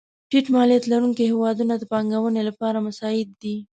[0.29, 3.55] ټیټ مالیات لرونکې هېوادونه د پانګونې لپاره مساعد دي.